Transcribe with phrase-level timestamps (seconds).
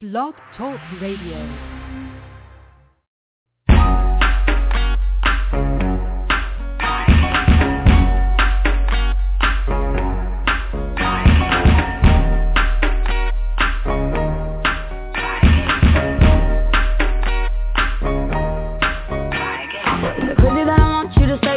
[0.00, 1.34] Blog Talk Radio.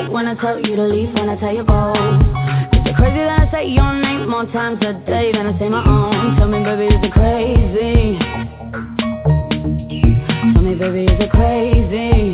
[0.10, 1.94] When I tell you to leave, when I tell you go
[2.74, 5.70] Is it crazy that I say your name more times a day than I say
[5.70, 6.38] my own?
[6.38, 8.21] Tell me baby, is it crazy?
[10.82, 12.34] Baby, is it crazy?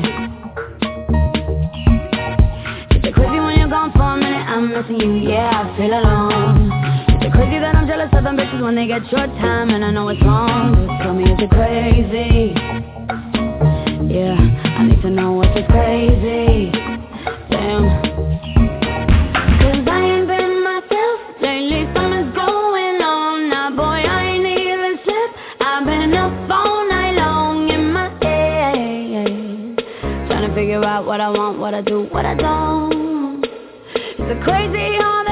[3.11, 6.71] Crazy when you're gone for a minute, I'm missing you, yeah, I feel alone
[7.29, 9.01] crazy that I'm jealous of bitches when they get
[9.39, 10.87] time and I know it's wrong?
[11.03, 12.53] Tell me, is it crazy?
[14.15, 14.37] Yeah,
[14.79, 16.71] I need to know it's crazy
[17.51, 18.06] Damn.
[31.67, 33.43] What I do, what I don't.
[33.43, 35.26] It's a crazy all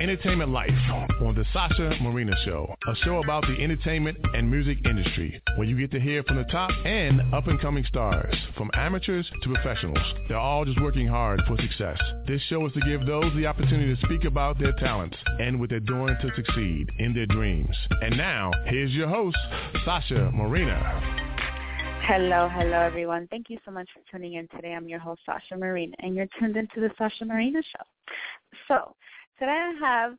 [0.00, 0.70] Entertainment Life
[1.22, 5.78] on the Sasha Marina Show, a show about the entertainment and music industry, where you
[5.78, 9.98] get to hear from the top and up-and-coming stars, from amateurs to professionals.
[10.28, 11.98] They're all just working hard for success.
[12.28, 15.70] This show is to give those the opportunity to speak about their talents and what
[15.70, 17.74] they're doing to succeed in their dreams.
[18.02, 19.38] And now, here's your host,
[19.86, 21.24] Sasha Marina.
[22.06, 23.26] Hello, hello everyone.
[23.30, 24.74] Thank you so much for tuning in today.
[24.74, 27.84] I'm your host Sasha Marina and you're tuned into the Sasha Marina show.
[28.68, 28.94] So
[29.38, 30.16] today I have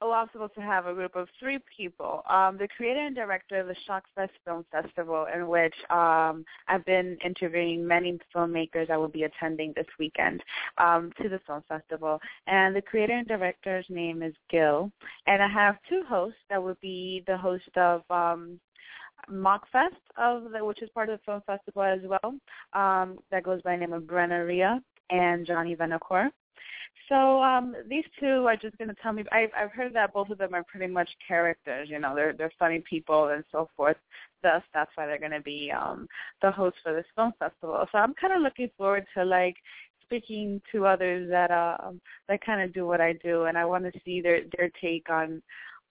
[0.00, 2.22] well, I'm supposed to have a group of three people.
[2.28, 7.16] Um, the creator and director of the Shockfest Film Festival, in which um, I've been
[7.24, 10.42] interviewing many filmmakers that will be attending this weekend
[10.78, 12.20] um, to the film festival.
[12.46, 14.90] And the creator and director's name is Guil.
[15.26, 18.60] And I have two hosts that will be the host of um,
[19.30, 22.34] Mockfest, of the, which is part of the film festival as well.
[22.74, 26.30] Um, that goes by the name of Brenna Ria and Johnny Venocur.
[27.08, 29.24] So um, these two are just going to tell me.
[29.30, 31.88] I've, I've heard that both of them are pretty much characters.
[31.90, 33.96] You know, they're they're funny people and so forth.
[34.42, 36.08] Thus, that's why they're going to be um,
[36.40, 37.84] the hosts for this film festival.
[37.92, 39.56] So I'm kind of looking forward to like
[40.02, 43.84] speaking to others that um that kind of do what I do, and I want
[43.84, 45.42] to see their their take on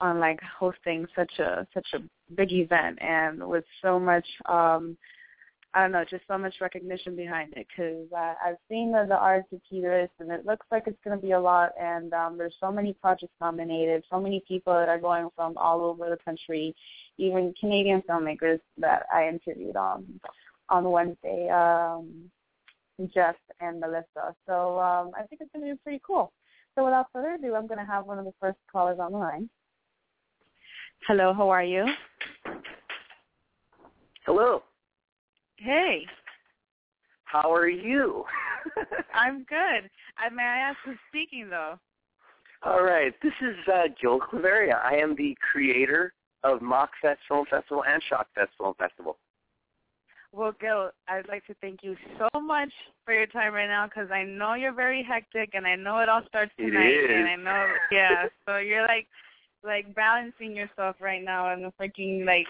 [0.01, 1.99] on like hosting such a such a
[2.33, 4.97] big event and with so much um
[5.75, 9.17] I don't know, just so much recognition behind it because uh, I've seen the, the
[9.17, 11.71] art of Teeters and it looks like it's going to be a lot.
[11.81, 15.81] And um, there's so many projects nominated, so many people that are going from all
[15.81, 16.75] over the country,
[17.17, 20.19] even Canadian filmmakers that I interviewed on
[20.69, 22.31] on Wednesday, um,
[23.13, 24.35] Jeff and Melissa.
[24.47, 26.31] So um, I think it's going to be pretty cool.
[26.75, 29.17] So without further ado, I'm going to have one of the first callers on the
[29.17, 29.49] line.
[31.07, 31.85] Hello, how are you?
[34.25, 34.63] Hello.
[35.57, 36.05] Hey.
[37.25, 38.25] How are you?
[39.13, 39.89] I'm good.
[40.17, 41.79] I, may I ask who's speaking, though?
[42.63, 43.13] All right.
[43.21, 44.83] This is uh, Guil Claveria.
[44.83, 46.13] I am the creator
[46.43, 49.17] of Mockfest Film Festival and Shockfest Film Festival.
[50.31, 52.71] Well, Guil, I'd like to thank you so much
[53.05, 56.09] for your time right now because I know you're very hectic and I know it
[56.09, 56.85] all starts tonight.
[56.85, 57.17] It is.
[57.17, 58.25] And I know, yeah.
[58.47, 59.07] so you're like,
[59.63, 62.47] like balancing yourself right now on the freaking like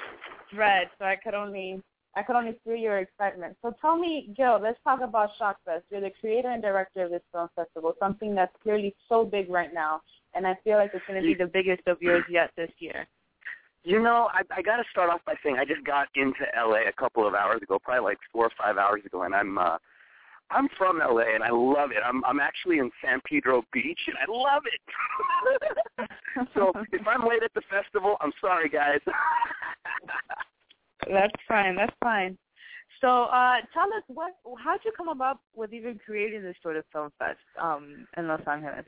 [0.50, 0.89] thread.
[0.97, 1.81] So I could only,
[2.15, 3.57] I could only feel your excitement.
[3.62, 5.81] So tell me, Guil, let's talk about Shockfest.
[5.89, 9.74] You're the creator and director of this film festival, something that's clearly so big right
[9.74, 10.01] now,
[10.36, 13.07] and I feel like it's going to be the biggest of yours yet this year.
[13.83, 16.88] You know, I, I got to start off by saying I just got into LA
[16.88, 19.77] a couple of hours ago, probably like four or five hours ago, and I'm uh,
[20.51, 21.98] I'm from LA and I love it.
[22.06, 26.07] I'm I'm actually in San Pedro Beach and I love it.
[26.54, 29.00] so if I'm late at the festival, I'm sorry, guys.
[31.11, 31.75] That's fine.
[31.75, 32.38] That's fine.
[33.01, 34.33] So, uh, tell us what
[34.63, 38.41] how'd you come about with even creating this sort of film fest um, in Los
[38.50, 38.85] Angeles?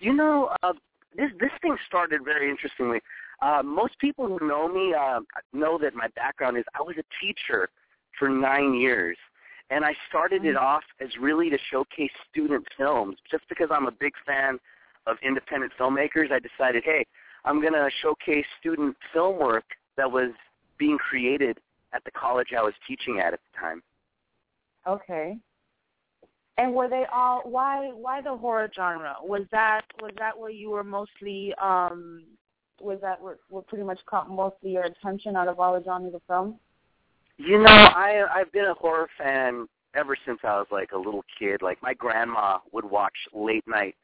[0.00, 0.74] You know, uh,
[1.16, 3.00] this this thing started very interestingly.
[3.40, 5.20] Uh, most people who know me uh,
[5.52, 7.68] know that my background is I was a teacher
[8.18, 9.16] for nine years,
[9.70, 13.16] and I started it off as really to showcase student films.
[13.30, 14.58] Just because I'm a big fan
[15.06, 17.06] of independent filmmakers, I decided, hey,
[17.44, 19.64] I'm going to showcase student film work
[19.96, 20.30] that was
[20.78, 21.58] being created
[21.92, 23.82] at the college I was teaching at at the time.
[24.86, 25.36] Okay.
[26.58, 29.16] And were they all why why the horror genre?
[29.22, 32.24] Was that was that where you were mostly um
[32.80, 36.14] was that what, what pretty much caught mostly your attention out of all the genres
[36.14, 36.58] of film?
[37.36, 41.24] You know, I I've been a horror fan ever since I was like a little
[41.38, 41.60] kid.
[41.60, 43.94] Like my grandma would watch late night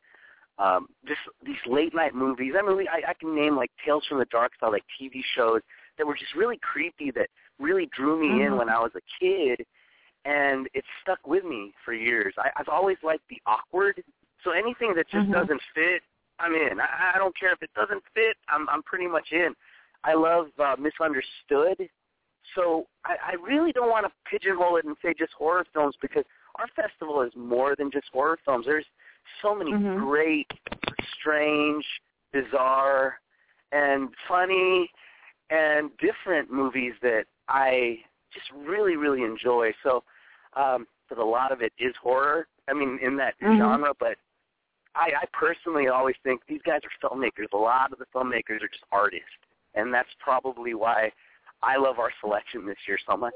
[0.59, 2.53] um just these late night movies.
[2.59, 5.63] I mean, I, I can name like Tales from the Darkside like TV shows
[5.99, 7.29] that were just really creepy that
[7.59, 8.47] really drew me Mhm.
[8.47, 9.67] in when I was a kid
[10.25, 12.35] and it stuck with me for years.
[12.39, 14.03] I, I've always liked the awkward.
[14.45, 15.33] So anything that just Mhm.
[15.33, 16.03] doesn't fit,
[16.39, 16.81] I'm in.
[16.81, 18.37] I, I don't care if it doesn't fit.
[18.49, 19.55] I'm I'm pretty much in.
[20.05, 21.89] I love uh, misunderstood.
[22.55, 26.25] So I, I really don't want to pigeonhole it and say just horror films because
[26.57, 28.67] our festival is more than just horror films.
[28.67, 28.87] There's
[29.41, 29.97] so many Mhm.
[29.97, 30.51] great,
[31.19, 31.85] strange,
[32.33, 33.21] bizarre,
[33.71, 34.91] and funny
[35.53, 37.99] and different movies that I
[38.33, 39.73] just really, really enjoy.
[39.83, 40.03] So,
[40.55, 42.47] um, but a lot of it is horror.
[42.69, 43.59] I mean, in that Mhm.
[43.59, 44.17] genre, but
[44.95, 47.53] I, I personally always think these guys are filmmakers.
[47.53, 49.29] A lot of the filmmakers are just artists,
[49.75, 51.13] and that's probably why
[51.63, 53.35] I love our selection this year so much.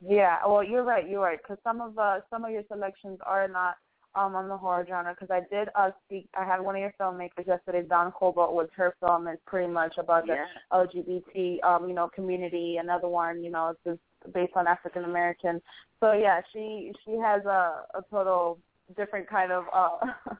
[0.00, 1.08] Yeah, well, you're right.
[1.08, 3.76] You're right because some of uh, some of your selections are not
[4.14, 5.14] um, on the horror genre.
[5.18, 6.28] Because I did uh, speak.
[6.36, 9.98] I had one of your filmmakers yesterday, Don Cobalt, with her film is pretty much
[9.98, 10.46] about the Yeah.
[10.72, 12.76] LGBT, um, you know, community.
[12.78, 13.98] Another one, you know, is
[14.32, 15.60] based on African American.
[16.00, 18.58] So yeah, she she has a a total
[18.96, 19.98] different kind of uh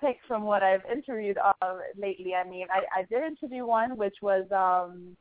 [0.00, 2.34] pick from what I've interviewed uh, lately.
[2.34, 5.16] I mean, I I did interview one which was um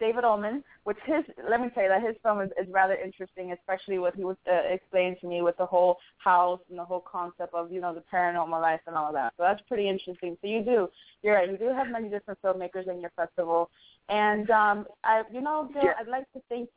[0.00, 3.52] David Ullman, which his let me tell you that his film is, is rather interesting,
[3.52, 7.04] especially what he was uh, explaining to me with the whole house and the whole
[7.10, 9.34] concept of you know the paranormal life and all that.
[9.36, 10.36] So that's pretty interesting.
[10.40, 10.88] So you do,
[11.22, 11.50] you're right.
[11.50, 13.70] You do have many different filmmakers in your festival,
[14.08, 15.92] and um, I, you know, Bill, Yeah.
[16.00, 16.68] I'd like to think.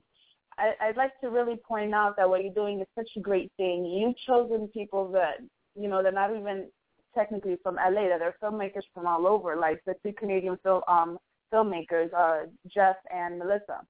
[0.58, 3.52] I, I'd like to really point out that what you're doing is such a great
[3.58, 3.86] thing.
[3.86, 5.38] You've chosen people that
[5.80, 6.68] you know they're not even
[7.16, 11.18] technically from LA, that are filmmakers from all over, like the two Canadian film um
[11.52, 13.86] filmmakers, uh, Jeff and Melissa,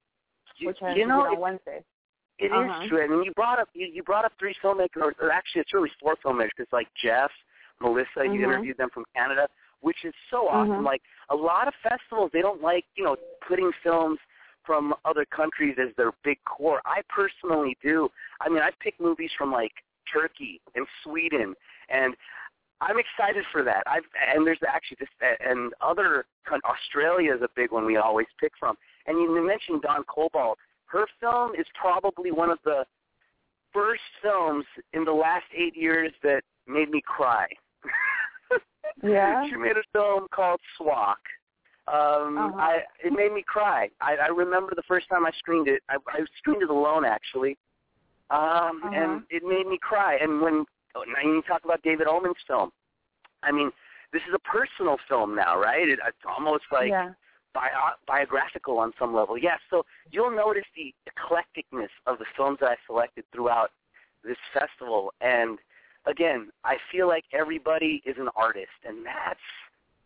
[0.58, 1.84] You, which I you know, on Wednesday.
[2.40, 2.88] It is Uh-huh.
[2.88, 3.04] true.
[3.04, 5.92] I mean, you brought up you, you brought up three filmmakers, or actually, it's really
[6.00, 6.50] four filmmakers.
[6.58, 7.32] Because like Jeff,
[7.80, 8.44] Melissa, you Mhm.
[8.44, 9.48] interviewed them from Canada,
[9.82, 10.82] which is so awesome.
[10.82, 10.84] Mhm.
[10.84, 13.16] Like a lot of festivals, they don't like you know
[13.48, 14.20] putting films
[14.66, 16.82] from other countries as their big core.
[16.86, 18.10] I personally do.
[18.42, 21.56] I mean, I pick movies from like Turkey and Sweden,
[21.90, 22.16] and
[22.88, 23.84] I'm excited for that.
[23.88, 24.04] I've
[24.36, 25.10] and there's actually this
[25.40, 26.26] and other
[26.66, 28.76] Australia is a big one we always pick from.
[29.08, 30.58] And you mentioned Don Cobalt.
[30.86, 32.86] Her film is probably one of the
[33.74, 37.48] first films in the last eight years that made me cry.
[39.02, 39.44] Yeah?
[39.50, 41.18] she made a film called Swak,
[41.88, 42.58] Um, Uh-huh.
[42.60, 42.74] I
[43.04, 43.90] it made me cry.
[44.02, 45.82] I, I remember the first time I screened it.
[45.90, 47.58] I, I screened it alone actually,
[48.30, 48.90] um, Uh-huh.
[48.94, 50.18] and it made me cry.
[50.22, 52.72] And when oh, now you talk about David Omen's film,
[53.44, 53.72] I mean,
[54.12, 55.88] this is a personal film now, right?
[55.88, 57.12] It, it's almost like yeah.
[57.54, 59.38] bio- biographical on some level.
[59.38, 63.72] Yes, so you'll notice the eclecticness of the films that I selected throughout
[64.24, 65.14] this festival.
[65.22, 65.58] And
[66.06, 69.40] again, I feel like everybody is an artist, and that's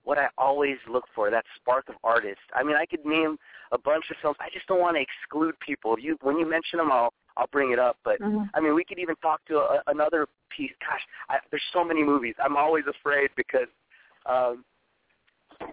[0.03, 2.39] what I always look for, that spark of artist.
[2.55, 3.37] I mean, I could name
[3.73, 4.37] a bunch of films.
[4.39, 5.99] I just don't want to exclude people.
[5.99, 7.97] You when you mention them, I'll I'll bring it up.
[8.03, 8.49] But Mhm.
[8.53, 10.73] I mean, we could even talk to a, another piece.
[10.79, 12.35] Gosh, I, there's so many movies.
[12.39, 13.67] I'm always afraid because
[14.25, 14.65] um,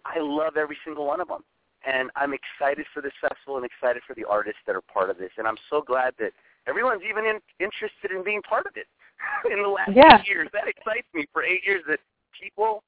[0.04, 1.44] I love every single one of them,
[1.84, 5.18] and I'm excited for this festival and excited for the artists that are part of
[5.18, 5.30] this.
[5.38, 6.32] And I'm so glad that
[6.66, 8.86] everyone's even in, interested in being part of it
[9.50, 10.20] in the last Yeah.
[10.20, 10.48] eight years.
[10.52, 12.00] That excites me for eight years that
[12.38, 12.82] people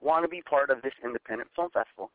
[0.00, 2.10] want to be part of this independent film festival.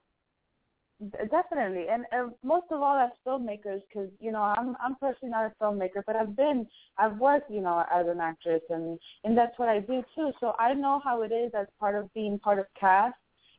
[1.01, 5.51] Definitely, and uh, most of all as filmmakers, because you know I'm I'm personally not
[5.51, 9.57] a filmmaker, but I've been I've worked you know as an actress, and and that's
[9.57, 10.31] what I do too.
[10.39, 13.15] So I know how it is as part of being part of cast,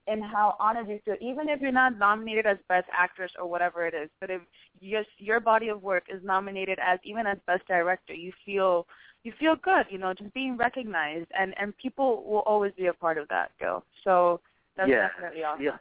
[0.06, 3.86] and how honored you feel, even if you're not nominated as best actress or whatever
[3.86, 4.08] it is.
[4.20, 4.40] But if
[4.80, 8.86] your your body of work is nominated as even as best director, you feel
[9.24, 12.94] you feel good, you know, just being recognized, and and people will always be a
[12.94, 13.82] part of that, Guil.
[14.04, 14.40] So
[14.76, 15.64] that's yeah, definitely awesome.
[15.64, 15.76] yeah.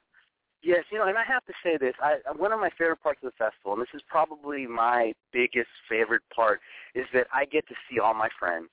[0.64, 1.94] Yes, you know, and I have to say this.
[2.02, 5.70] I one of my favorite parts of the festival, and this is probably my biggest
[5.90, 6.62] favorite part,
[6.96, 8.70] is that I get to see all my friends.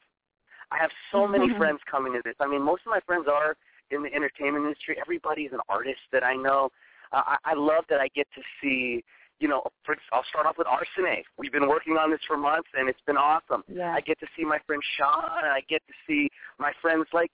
[0.70, 2.36] I have so many friends coming to this.
[2.38, 3.56] I mean, most of my friends are
[3.90, 4.96] in the entertainment industry.
[5.00, 6.70] Everybody's an artist that I know.
[7.12, 9.02] Uh, I, I love that I get to see.
[9.40, 11.24] You know, for, I'll start off with Arsene.
[11.38, 13.64] We've been working on this for months, and it's been awesome.
[13.66, 13.94] Yeah.
[13.94, 16.28] I get to see my friend Sean, and I get to see
[16.58, 17.32] my friends like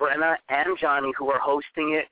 [0.00, 2.06] Brenna and Johnny who are hosting it.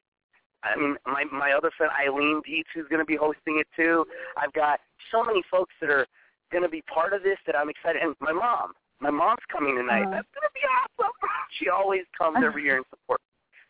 [0.63, 4.05] I mean, my my other friend Eileen Dietz who's going to be hosting it too.
[4.37, 4.81] I've got
[5.13, 6.07] so many folks that are
[6.51, 8.03] going to be part of this that I'm excited.
[8.03, 10.03] And my mom, my mom's coming tonight.
[10.03, 10.11] Uh-huh.
[10.23, 11.13] That's going to be awesome.
[11.61, 13.23] She always comes every year and supports.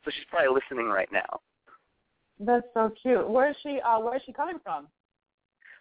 [0.04, 1.40] So she's probably listening right now.
[2.40, 3.28] That's so cute.
[3.28, 3.78] Where is she?
[3.80, 4.88] Uh, where is she coming from?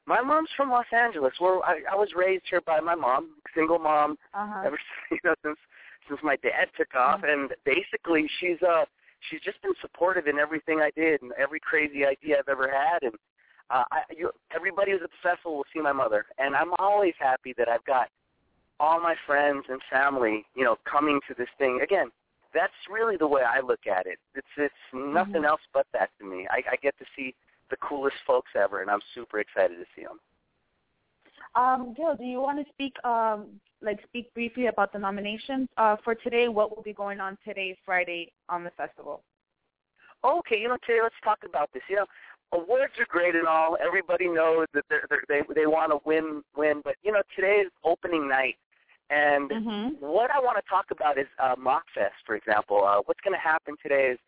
[0.06, 1.34] My mom's from Los Angeles.
[1.40, 4.62] Where I, I was raised here by my mom, single mom, Uh huh.
[4.66, 4.78] ever
[5.10, 5.58] since you know since
[6.08, 8.86] since my dad took off, and basically she's uh
[9.30, 13.04] she's just been supportive in everything I did and every crazy idea I've ever had,
[13.04, 13.14] and
[13.70, 17.14] uh, I you everybody who's at the festival will see my mother, and I'm always
[17.20, 18.10] happy that I've got
[18.80, 22.10] all my friends and family, you know, coming to this thing again.
[22.54, 24.20] That's really the way I look at it.
[24.34, 26.48] It's it's nothing else but that to me.
[26.50, 27.34] I, I get to see
[27.70, 30.20] the coolest folks ever, and I'm super excited to see them.
[31.56, 33.48] Um, Guil, do you want to speak um
[33.82, 36.48] like speak briefly about the nominations uh, for today?
[36.48, 39.22] What will be going on today, Friday, on the festival?
[40.24, 41.84] Okay, you know, today let's talk about this.
[41.88, 42.06] You know,
[42.52, 43.78] awards are great and all.
[43.86, 46.82] Everybody knows that they're, they're, they they want to win, win.
[46.84, 48.58] But you know, today is opening night,
[49.10, 49.96] and Mm-hmm.
[50.00, 52.84] what I want to talk about is uh, Mockfest, for example.
[52.84, 54.20] Uh, what's going to happen today is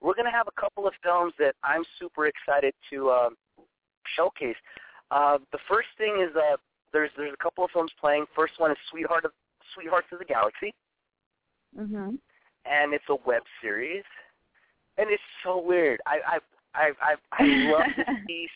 [0.00, 3.36] we're going to have a couple of films that I'm super excited to um,
[4.14, 4.56] showcase.
[5.10, 6.56] Uh, the first thing is uh,
[6.96, 8.24] there's there's a couple of films playing.
[8.34, 9.32] First one is Sweetheart of
[9.74, 10.72] Sweethearts of the Galaxy,
[11.76, 12.18] Mhm.
[12.64, 14.04] and it's a web series,
[14.96, 16.00] and it's so weird.
[16.06, 16.38] I I
[16.74, 18.50] I I, I love this piece.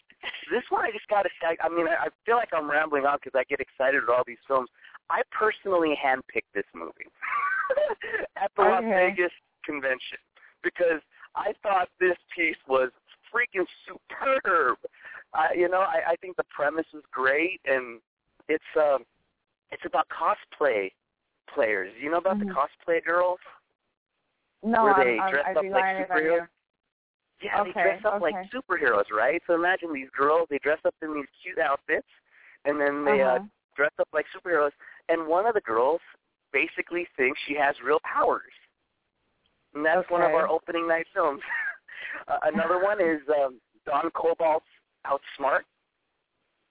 [0.51, 1.57] This one I just got to say.
[1.63, 4.25] I mean, I, I feel like I'm rambling on because I get excited at all
[4.27, 4.71] these films.
[5.11, 7.11] I personally handpicked this movie
[8.37, 9.33] at the Las Vegas
[9.65, 10.19] convention
[10.63, 11.03] because
[11.35, 12.91] I thought this piece was
[13.33, 14.79] freaking superb.
[15.35, 18.01] Uh, you know, I, I think the premise is great, and
[18.51, 19.05] it's um,
[19.71, 20.91] it's about cosplay
[21.55, 21.93] players.
[22.01, 22.49] You know about Mhm.
[22.49, 23.39] the cosplay girls?
[24.63, 26.49] No, Where I'm, they I'm, dress I'd up like lying if I superheroes?
[27.43, 29.41] Yeah, Okay, they dress up like superheroes, right?
[29.47, 32.09] So imagine these girls, they dress up in these cute outfits,
[32.67, 33.45] and then they uh, Uh-huh.
[33.75, 34.73] dress up like superheroes.
[35.09, 36.01] And one of the girls
[36.53, 38.53] basically thinks she has real powers.
[39.75, 41.41] And that's one of our opening night films.
[42.29, 44.67] uh, another one is um, Don Cobalt's
[45.07, 45.63] Outsmart.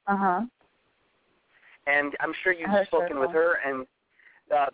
[0.08, 0.42] Uh huh.
[1.88, 3.58] And I'm sure you've spoken with her.
[3.66, 3.86] And
[4.56, 4.68] uh,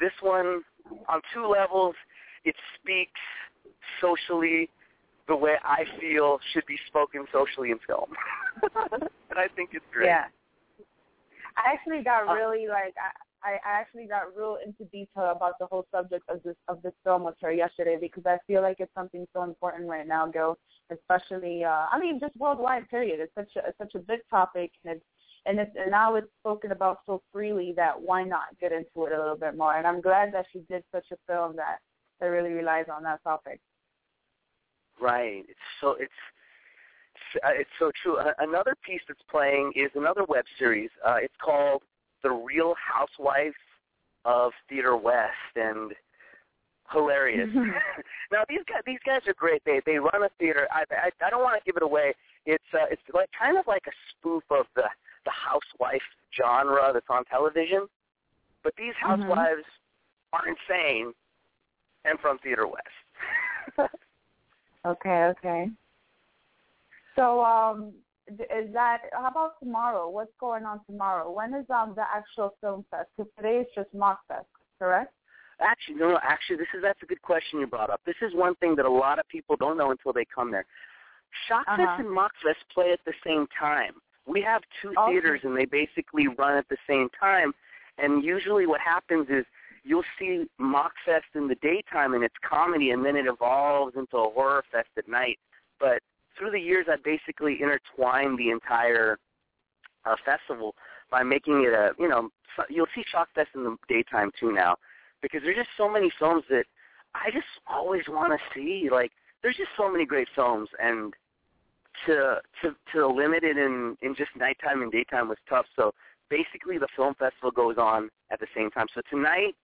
[0.00, 0.62] this one,
[1.08, 1.94] on two levels,
[2.44, 3.20] it speaks
[4.00, 4.70] socially
[5.26, 8.10] the way I feel should be spoken socially in film,
[8.62, 10.06] and I think it's great.
[10.06, 10.24] Yeah.
[11.56, 15.58] I actually got Uh, really like I, I I actually got real into detail about
[15.58, 18.80] the whole subject of this of this film with her yesterday because I feel like
[18.80, 20.56] it's something so important right now, Guil.
[20.90, 22.88] Especially, uh, I mean, just worldwide.
[22.90, 23.20] Period.
[23.20, 25.06] It's such a it's such a big topic, and it's
[25.46, 29.12] and it's and now it's spoken about so freely that why not get into it
[29.12, 29.76] a little bit more?
[29.76, 31.78] And I'm glad that she did such a film that
[32.20, 33.60] that really relies on that topic.
[35.00, 35.44] Right.
[35.48, 36.12] It's so it's
[37.44, 38.18] it's so true.
[38.38, 40.90] Another piece that's playing is another web series.
[41.04, 41.82] Uh, it's called
[42.22, 43.54] The Real Housewives
[44.24, 45.92] of Theater West, and
[46.92, 47.50] hilarious.
[48.32, 49.62] now these guys, these guys are great.
[49.64, 50.68] They they run a theater.
[50.70, 52.14] I I, I don't want to give it away.
[52.46, 54.84] It's uh, it's like kind of like a spoof of the
[55.24, 56.02] the housewife
[56.36, 57.86] genre that's on television.
[58.62, 59.22] But these Mm-hmm.
[59.22, 59.64] housewives
[60.32, 61.12] are insane
[62.04, 63.88] and from Theater West.
[64.86, 65.70] Okay, okay.
[67.16, 67.92] So, um,
[68.28, 70.08] is that how about tomorrow?
[70.10, 71.30] What's going on tomorrow?
[71.30, 73.08] When is um the actual film fest?
[73.16, 74.46] Because today is just mock fest,
[74.78, 75.12] correct?
[75.60, 76.18] Actually, no, no.
[76.22, 78.00] Actually, this is that's a good question you brought up.
[78.04, 80.66] This is one thing that a lot of people don't know until they come there.
[81.48, 81.98] Shockfest Uh-huh.
[81.98, 83.92] and Mockfest play at the same time.
[84.26, 85.12] We have two Okay.
[85.12, 87.54] theaters, and they basically run at the same time.
[87.98, 89.44] And usually, what happens is
[89.84, 94.30] you'll see Mockfest in the daytime, and it's comedy, and then it evolves into a
[94.30, 95.38] horror fest at night.
[95.78, 96.02] But
[96.36, 99.18] through the years, I basically intertwined the entire
[100.04, 100.74] uh, festival
[101.10, 102.30] by making it a you know
[102.68, 104.76] you'll see Shockfest in the daytime too now
[105.22, 106.64] because there's just so many films that
[107.14, 108.88] I just always want to see.
[108.90, 109.12] Like
[109.42, 111.14] there's just so many great films, and
[112.06, 115.66] to to to limit it in in just nighttime and daytime was tough.
[115.76, 115.92] So
[116.30, 118.86] basically, the film festival goes on at the same time.
[118.94, 119.54] So tonight,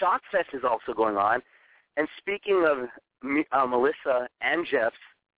[0.00, 1.42] Shockfest is also going on.
[1.96, 2.88] And speaking of
[3.52, 4.96] uh, Melissa and Jeff's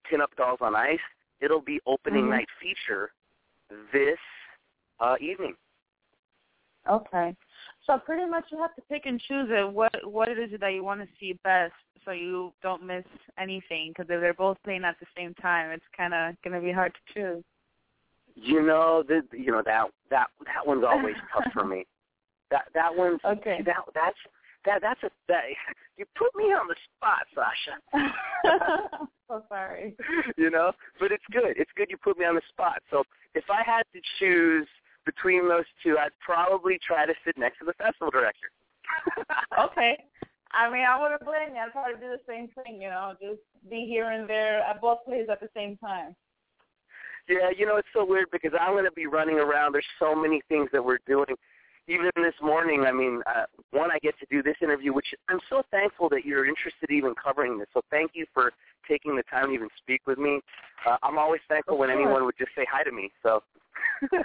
[0.08, 0.98] Pin Up Dolls on Ice,
[1.40, 2.30] it'll be opening Mhm.
[2.30, 3.12] night feature
[3.92, 4.18] this
[5.00, 5.54] uh, evening.
[6.88, 7.36] Okay.
[7.88, 9.72] So pretty much you have to pick and choose it.
[9.72, 11.72] What what it is that you want to see best,
[12.04, 13.04] so you don't miss
[13.38, 13.88] anything.
[13.88, 16.92] Because if they're both playing at the same time, it's kind of gonna be hard
[16.92, 17.44] to choose.
[18.34, 21.86] You know, the, you know that that that one's always tough for me.
[22.50, 23.62] That that one's Okay.
[23.64, 24.18] that that's
[24.66, 25.44] that that's a that
[25.96, 28.12] you put me on the spot, Sasha.
[29.28, 29.96] so sorry.
[30.36, 31.56] you know, but it's good.
[31.56, 32.82] It's good you put me on the spot.
[32.90, 33.02] So
[33.34, 34.68] if I had to choose
[35.08, 38.52] between those two, I'd probably try to sit next to the festival director.
[39.58, 39.96] Okay.
[40.52, 41.60] I mean, I wouldn't blame you.
[41.60, 42.80] I'd probably do the same thing.
[42.80, 46.14] You know, just be here and there at both places at the same time.
[47.28, 49.72] Yeah, you know, it's so weird because I'm going to be running around.
[49.72, 51.34] There's so many things that we're doing.
[51.86, 55.40] Even this morning, I mean, uh, one, I get to do this interview, which I'm
[55.50, 57.68] so thankful that you're interested even covering this.
[57.74, 58.52] So thank you for
[58.88, 60.40] taking the time to even speak with me.
[60.86, 63.10] Uh, I'm always thankful when anyone would just say hi to me.
[63.22, 63.42] So.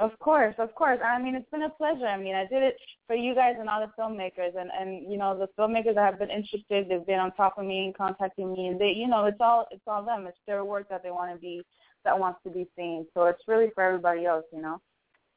[0.00, 0.98] Of course, of course.
[1.04, 2.06] I mean, it's been a pleasure.
[2.06, 5.18] I mean, I did it for you guys and all the filmmakers, and and you
[5.18, 6.88] know the filmmakers that have been interested.
[6.88, 9.66] They've been on top of me and contacting me, and they, you know, it's all
[9.70, 10.26] it's all them.
[10.26, 11.62] It's their work that they want to be
[12.04, 13.06] that wants to be seen.
[13.12, 14.44] So it's really for everybody else.
[14.54, 14.80] You know,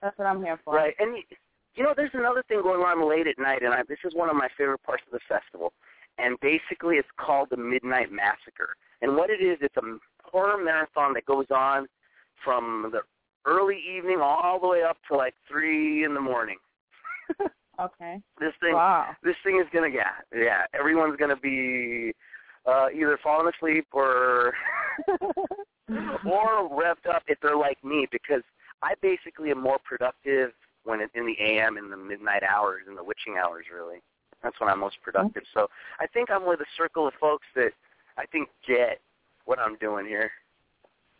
[0.01, 0.75] that's what I'm here for.
[0.75, 1.17] Right, and
[1.75, 4.29] you know, there's another thing going on late at night, and I, this is one
[4.29, 5.73] of my favorite parts of the festival.
[6.19, 8.75] And basically, it's called the Midnight Massacre.
[9.01, 11.87] And what it is, it's a horror marathon that goes on
[12.43, 13.01] from the
[13.45, 16.57] early evening all the way up to like three in the morning.
[17.79, 18.21] Okay.
[18.39, 19.15] this thing, Wow.
[19.23, 20.65] this thing is gonna yeah, yeah.
[20.77, 22.13] Everyone's gonna be
[22.67, 24.53] uh either falling asleep or
[26.23, 28.43] or revved up if they're like me because
[28.83, 30.51] I basically am more productive
[30.83, 34.03] when it's in the AM in the midnight hours in the witching hours really.
[34.43, 35.43] That's when I'm most productive.
[35.53, 35.67] So
[35.99, 37.71] I think I'm with a circle of folks that
[38.19, 38.99] I think get
[39.45, 40.29] what I'm doing here.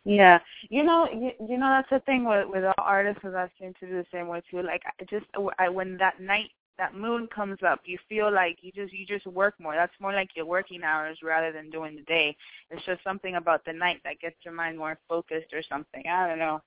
[0.06, 0.40] Yeah,
[0.70, 3.20] you know, you, you know that's the thing with with all artists.
[3.22, 4.62] Because I seem to do the same way too.
[4.62, 5.26] Like I just
[5.60, 9.26] I, when that night that moon comes up, you feel like you just you just
[9.28, 9.76] work more.
[9.76, 12.36] That's more like your working hours rather than doing the day.
[12.70, 16.04] It's just something about the night that gets your mind more focused or something.
[16.06, 16.62] I don't know,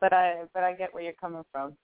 [0.00, 1.76] but I but I get where you're coming from.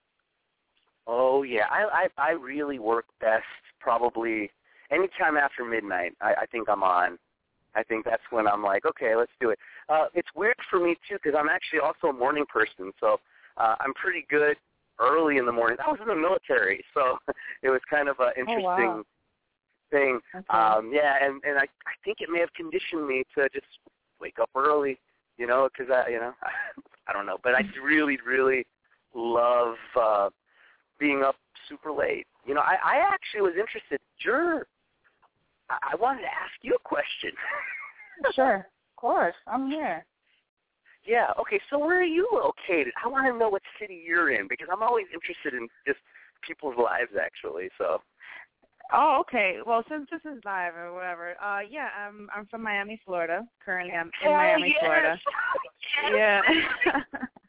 [1.06, 3.44] Oh yeah, I I, I really work best
[3.80, 4.50] probably
[4.90, 6.12] anytime after midnight.
[6.20, 7.18] I, I think I'm on.
[7.74, 9.58] I think that's when I'm like, okay, let's do it.
[9.88, 13.18] Uh, it's weird for me too because I'm actually also a morning person, so
[13.56, 14.56] uh, I'm pretty good
[15.00, 15.78] early in the morning.
[15.84, 17.18] I was in the military, so
[17.62, 19.02] it was kind of an interesting wow.
[19.90, 20.20] thing.
[20.34, 20.46] Okay.
[20.50, 23.66] Um, yeah, and and I I think it may have conditioned me to just
[24.20, 24.98] wake up early,
[25.38, 26.32] you know, because I you know
[27.08, 28.66] I don't know, but I really really
[29.14, 30.30] love uh,
[30.98, 31.36] being up
[31.68, 32.26] super late.
[32.46, 34.00] You know, I I actually was interested.
[34.18, 34.66] Sure,
[35.70, 37.32] I, wanted to ask you a question.
[38.34, 40.04] sure, of course, I'm here.
[41.06, 41.32] yeah.
[41.40, 41.60] Okay.
[41.70, 42.92] So where are you located?
[43.04, 45.98] I want to know what city you're in because I'm always interested in just
[46.46, 47.68] people's lives actually.
[47.78, 48.02] So.
[48.94, 49.58] Oh, okay.
[49.66, 53.42] Well, since this is live or whatever, uh, yeah, I'm I'm from Miami, Florida.
[53.64, 54.78] Currently, I'm in Hell Miami, yes!
[54.80, 55.20] Florida.
[56.10, 56.44] Yes!
[56.86, 57.02] Yeah.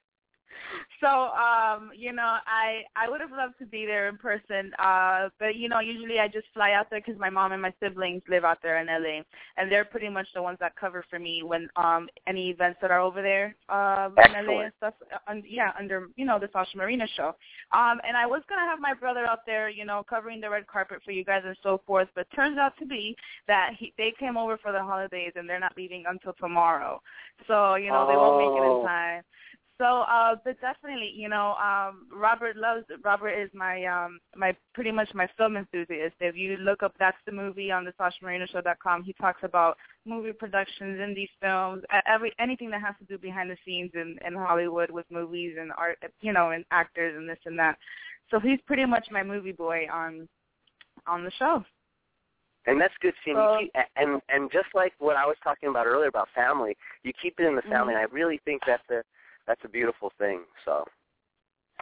[1.03, 5.29] so um, you know, I I would have loved to be there in person, uh,
[5.39, 8.21] but you know, usually I just fly out there because my mom and my siblings
[8.29, 9.21] live out there in LA,
[9.57, 12.91] and they're pretty much the ones that cover for me when um any events that
[12.91, 14.93] are over there um, in LA and stuff.
[15.27, 17.35] Uh, yeah, under you know the Sasha Marina show.
[17.73, 20.67] Um, and I was gonna have my brother out there, you know, covering the red
[20.67, 23.15] carpet for you guys and so forth, but turns out to be
[23.47, 27.01] that he they came over for the holidays and they're not leaving until tomorrow,
[27.47, 28.83] so you know they won't make it in Oh.
[28.83, 29.23] time.
[29.79, 34.91] So, uh, but definitely, you know, um, Robert loves Robert is my um my pretty
[34.91, 36.13] much my film enthusiast.
[36.19, 40.99] If you look up that's the movie on the SashaMarinaShow.com, he talks about movie productions,
[40.99, 45.05] indie films, every anything that has to do behind the scenes in, in Hollywood with
[45.09, 47.77] movies and art, you know, and actors and this and that.
[48.29, 50.29] So he's pretty much my movie boy on
[51.07, 51.65] on the show.
[52.67, 55.87] And that's good seeing So- keep, and and just like what I was talking about
[55.87, 57.95] earlier about family, you keep it in the family.
[57.95, 59.03] And I really think that a
[59.47, 60.41] that's a beautiful thing.
[60.65, 60.85] So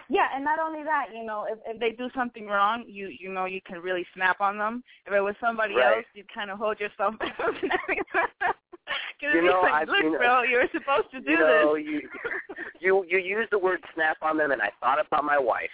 [0.09, 3.31] Yeah, and not only that, you know, if if they do something wrong, you you
[3.31, 4.83] know you can really snap on them.
[5.05, 5.97] If it was somebody Right.
[5.97, 7.37] else, you'd kind of hold yourself back.
[9.21, 11.75] You know, like, I've- look, you know- bro, you were supposed to do you know,
[11.75, 11.85] this.
[11.85, 12.01] you
[12.79, 15.69] you you use the word snap on them, and I thought about my wife.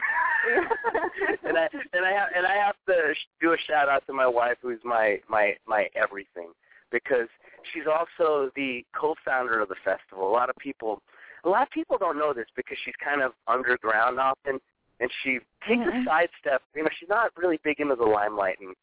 [1.44, 4.26] and I and I have and I have to do a shout out to my
[4.26, 6.48] wife, who's my my my everything,
[6.90, 7.28] because
[7.72, 10.28] she's also the co-founder of the festival.
[10.28, 11.02] A lot of people,
[11.44, 14.58] a lot of people don't know this because she's kind of underground often,
[15.00, 16.62] and she takes a sidestep.
[16.74, 18.74] You know, she's not really big into the limelight, and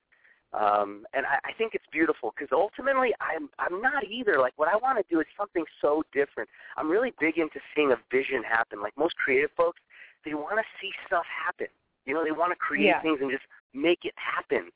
[0.53, 4.39] um, and I, I think it's beautiful because ultimately I'm I'm not either.
[4.39, 6.49] Like what I want to do is something so different.
[6.77, 8.81] I'm really big into seeing a vision happen.
[8.81, 9.79] Like most creative folks,
[10.25, 11.67] they want to see stuff happen.
[12.05, 13.01] You know, they want to create Yeah.
[13.01, 13.43] things and just
[13.73, 14.71] make it happen.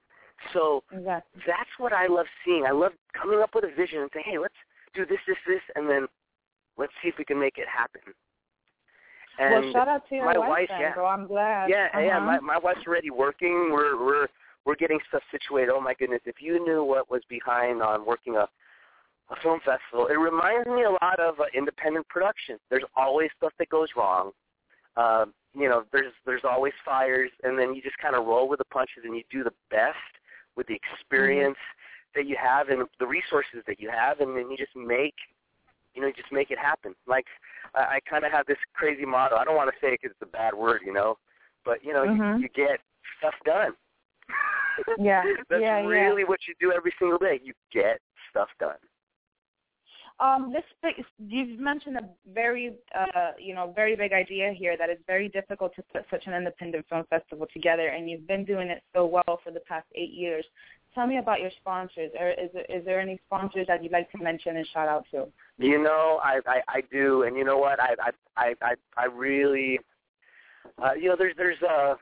[0.53, 1.41] So Exactly.
[1.47, 2.65] that's what I love seeing.
[2.65, 4.55] I love coming up with a vision and saying, hey, let's
[4.93, 6.07] do this, this, this, and then
[6.77, 8.01] let's see if we can make it happen.
[9.39, 10.93] And well, shout out to your my wife, wife, then, yeah.
[10.93, 11.05] bro.
[11.05, 11.69] I'm glad.
[11.69, 12.17] yeah, yeah.
[12.17, 12.25] Uh-huh.
[12.25, 13.69] My my wife's already working.
[13.71, 14.27] We're we're
[14.65, 15.71] we're getting stuff situated.
[15.71, 16.21] Oh my goodness!
[16.25, 18.47] If you knew what was behind on working a
[19.31, 22.57] a film festival, it reminds me a lot of uh, independent production.
[22.69, 24.31] There's always stuff that goes wrong.
[24.97, 28.59] Um, you know, there's there's always fires, and then you just kind of roll with
[28.59, 29.95] the punches, and you do the best
[30.57, 31.57] with the experience
[32.15, 35.15] that you have and the resources that you have, and then you just make,
[35.93, 36.95] you know, you just make it happen.
[37.07, 37.25] Like
[37.75, 39.35] I, I kind of have this crazy motto.
[39.35, 41.17] I don't want to say it because it's a bad word, you know,
[41.65, 42.37] but you know, Mhm.
[42.37, 42.79] you, you get
[43.17, 43.73] stuff done.
[44.97, 45.85] Yeah, That's yeah, yeah.
[45.85, 47.39] really what you do every single day.
[47.43, 47.99] You get
[48.29, 48.77] stuff done.
[50.19, 50.63] Um, this
[51.17, 55.75] you've mentioned a very, uh, you know, very big idea here that it's very difficult
[55.75, 59.39] to put such an independent film festival together, and you've been doing it so well
[59.43, 60.45] for the past eight years.
[60.93, 62.11] Tell me about your sponsors.
[62.19, 65.05] Or is there, is there any sponsors that you'd like to mention and shout out
[65.11, 65.27] to?
[65.57, 67.79] You know, I I, I do, and you know what?
[67.79, 67.95] I
[68.35, 69.79] I I I, really,
[70.83, 71.95] uh, you know, there's there's uh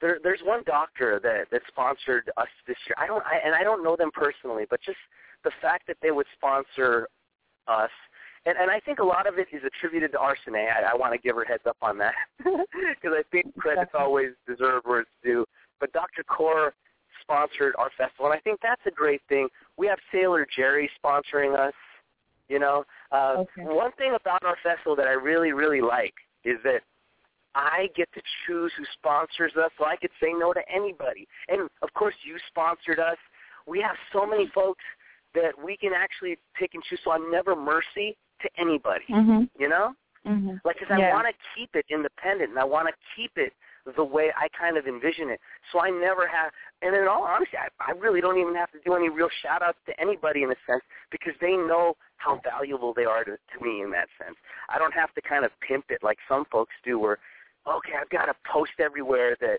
[0.00, 2.96] there there's one doctor that that sponsored us this year.
[2.98, 4.98] I don't, I, and I don't know them personally, but just
[5.44, 7.08] the fact that they would sponsor
[7.68, 7.90] us.
[8.44, 10.54] And, and I think a lot of it is attributed to Arsene.
[10.54, 14.30] I, I want to give her heads up on that because I think credit's always
[14.46, 15.44] deserved where it's due.
[15.80, 16.22] But Dr.
[16.22, 16.72] Core
[17.26, 19.48] sponsored our festival, and I think that's a great thing.
[19.76, 21.74] We have Sailor Jerry sponsoring us.
[22.48, 23.62] You know, uh, Okay.
[23.64, 26.82] one thing about our festival that I really, really like is that
[27.56, 31.26] I get to choose who sponsors us, so I could say no to anybody.
[31.48, 33.16] And of course, you sponsored us.
[33.66, 34.84] We have so many folks
[35.34, 37.00] that we can actually pick and choose.
[37.02, 39.06] So I'm never mercy to anybody.
[39.10, 39.44] Mm-hmm.
[39.58, 39.94] You know,
[40.26, 40.56] Mm-hmm.
[40.64, 43.52] like because I want to keep it independent and I want to keep it
[43.94, 45.40] the way I kind of envision it.
[45.72, 46.50] So I never have.
[46.82, 49.62] And in all honesty, I, I really don't even have to do any real shout
[49.62, 53.64] outs to anybody in a sense because they know how valuable they are to, to
[53.64, 54.36] me in that sense.
[54.68, 57.18] I don't have to kind of pimp it like some folks do where,
[57.66, 59.58] okay, I've got to post everywhere that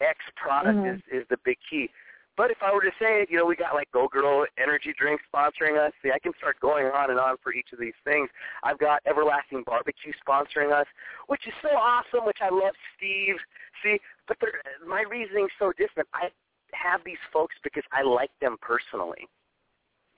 [0.00, 0.94] X product Mhm.
[0.94, 1.90] is, is the big key.
[2.38, 5.20] But if I were to say you know, we got like Go Girl Energy Drink
[5.26, 5.92] sponsoring us.
[6.02, 8.30] See, I can start going on and on for each of these things.
[8.62, 10.86] I've got Everlasting Barbecue sponsoring us,
[11.26, 13.34] which is so awesome, which I love Steve.
[13.82, 13.98] See,
[14.28, 16.08] but they're- my reasoning's so different.
[16.14, 16.30] I
[16.74, 19.28] have these folks because I like them personally.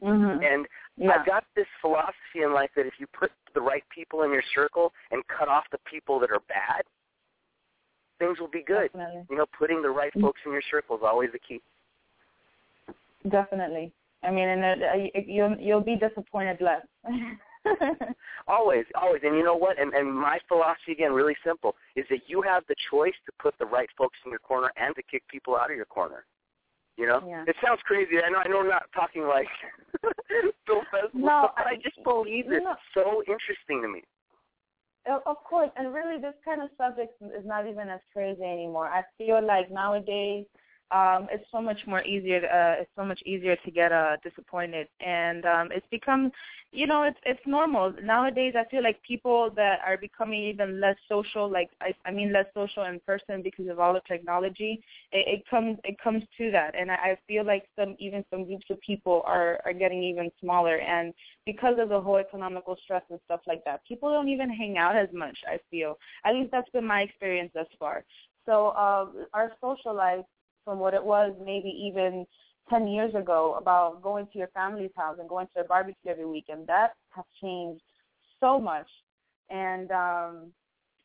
[0.02, 0.42] Mm-hmm.
[0.44, 1.12] And Yeah.
[1.18, 4.42] I've got this philosophy in life that if you put the right people in your
[4.54, 6.82] circle and cut off the people that are bad,
[8.18, 8.92] things will be good.
[8.92, 9.24] Definitely.
[9.30, 10.20] You know, putting the right Mm.
[10.22, 11.62] folks in your circle is always the key.
[13.28, 13.92] Definitely.
[14.22, 16.82] I mean, and uh, you- you'll you'll be disappointed less.
[18.48, 19.20] Always, always.
[19.22, 19.78] And you know what?
[19.78, 23.54] And, and my philosophy, again, really simple, is that you have the choice to put
[23.58, 26.24] the right folks in your corner and to kick people out of your corner.
[26.96, 27.20] You know?
[27.26, 27.44] Yeah.
[27.46, 28.12] It sounds crazy.
[28.26, 29.46] I know, I know I'm not talking like
[30.66, 32.62] film festival No, but I just believe it.
[32.64, 32.72] no.
[32.72, 34.02] It's so interesting to me.
[35.26, 38.86] Of course, and really, this kind of subject is not even as crazy anymore.
[38.88, 40.44] I feel like nowadays
[40.92, 42.40] um, it's so much more easier.
[42.40, 46.32] To, uh, it's so much easier to get uh, disappointed, and um, it's become,
[46.72, 48.54] you know, it's it's normal nowadays.
[48.56, 52.46] I feel like people that are becoming even less social, like I, I mean, less
[52.54, 54.82] social in person because of all the technology.
[55.12, 58.44] It, it comes it comes to that, and I, I feel like some even some
[58.44, 61.14] groups of people are are getting even smaller, and
[61.46, 64.96] because of the whole economical stress and stuff like that, people don't even hang out
[64.96, 65.38] as much.
[65.46, 68.04] I feel at least that's been my experience thus far.
[68.46, 70.24] So uh, our social life
[70.64, 72.26] from what it was maybe even
[72.68, 76.26] 10 years ago about going to your family's house and going to a barbecue every
[76.26, 76.66] weekend.
[76.66, 77.82] That has changed
[78.38, 78.86] so much.
[79.50, 80.52] And um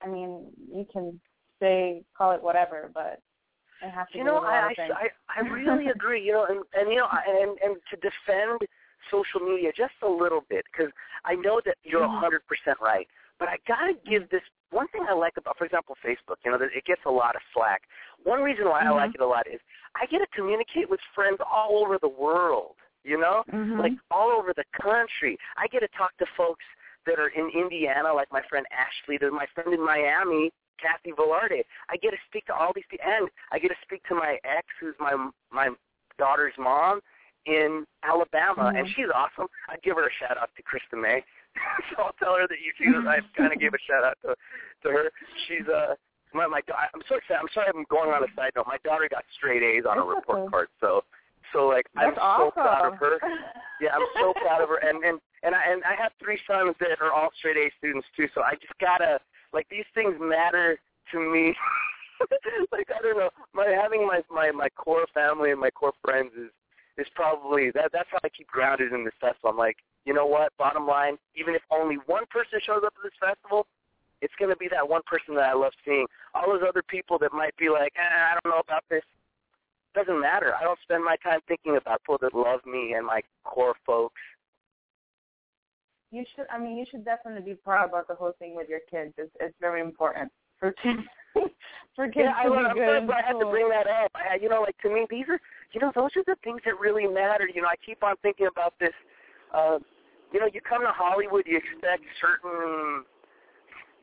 [0.03, 1.19] I mean, you can
[1.59, 3.19] say call it whatever, but
[3.81, 4.93] it has to you know, a lot I, of things.
[4.95, 6.21] I I really agree.
[6.23, 8.59] You know, and and you know, and and to defend
[9.11, 10.91] social media just a little bit because
[11.25, 12.21] I know that you're a Mhm.
[12.21, 13.07] 100 percent right.
[13.39, 14.43] But I gotta give this
[14.75, 16.35] one thing I like about, for example, Facebook.
[16.43, 17.83] You know, that it gets a lot of slack.
[18.23, 18.95] One reason why I Mhm.
[18.95, 19.61] like it a lot is
[19.95, 22.75] I get to communicate with friends all over the world.
[23.03, 23.79] You know, Mhm.
[23.79, 25.37] like all over the country.
[25.57, 26.65] I get to talk to folks
[27.05, 29.17] that are in Indiana, like my friend Ashley.
[29.17, 31.63] There's my friend in Miami, Kathy Velarde.
[31.89, 34.39] I get to speak to all these people, and I get to speak to my
[34.43, 35.13] ex, who's my
[35.51, 35.69] my
[36.17, 37.01] daughter's mom
[37.45, 38.95] in Alabama, and Mhm.
[38.95, 39.47] she's awesome.
[39.69, 41.23] I'd give her a shout out to Krista May.
[41.91, 44.17] so I'll tell her that you see that I kind of gave a shout out
[44.23, 44.35] to
[44.83, 45.11] to her.
[45.47, 45.95] She's uh
[46.33, 47.39] my my I'm so excited.
[47.39, 48.67] I'm sorry I'm going on a side note.
[48.67, 51.03] My daughter got straight A's on a It's report card, so
[51.53, 53.19] so like I'm That's so proud of her.
[53.81, 56.75] Yeah, I'm so proud of her, and and and I and I have three sons
[56.79, 58.27] that are all straight A students too.
[58.33, 59.19] So I just gotta
[59.51, 60.79] like these things matter
[61.11, 61.53] to me.
[62.71, 66.31] like I don't know, my having my my my core family and my core friends
[66.39, 66.51] is
[66.97, 69.49] is probably that that's how I keep grounded in this festival.
[69.51, 70.53] I'm like, you know what?
[70.57, 73.67] Bottom line, even if only one person shows up at this festival,
[74.21, 76.05] it's going to be that one person that I love seeing.
[76.33, 79.03] All those other people that might be like, eh, I don't know about this.
[79.93, 80.53] Doesn't matter.
[80.55, 84.21] I don't spend my time thinking about people that love me and my core folks.
[86.11, 88.81] you should I mean you should definitely be proud about the whole thing with your
[88.89, 89.13] kids.
[89.17, 91.03] It's it's very important for kids
[91.95, 94.11] for kids yeah, I, be I'm good glad I had to bring that up.
[94.15, 95.39] I, you know, like to me, these are,
[95.75, 97.49] you know, those are the things that really matter.
[97.53, 98.93] You know, I keep on thinking about this.
[99.53, 99.79] Uh,
[100.31, 103.03] you know, you come to Hollywood, you expect certain.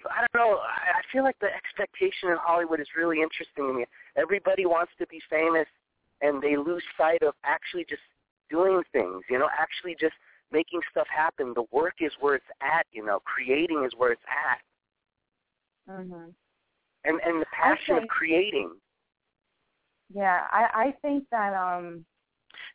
[0.05, 0.59] I don't know.
[0.59, 3.85] I, feel like the expectation in Hollywood is really interesting to me.
[4.17, 5.67] Everybody wants to be famous,
[6.21, 8.03] and they lose sight of actually just
[8.51, 9.23] doing things.
[9.31, 10.15] You know, actually just
[10.53, 11.55] making stuff happen.
[11.55, 12.85] The work is where it's at.
[12.93, 14.61] You know, creating is where it's at,
[15.91, 16.35] Mhm.
[17.05, 18.05] and and the passion Okay.
[18.05, 18.73] of creating.
[20.15, 22.05] Yeah, I I think that um